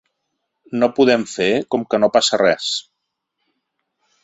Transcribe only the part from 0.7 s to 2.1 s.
No podem fer com que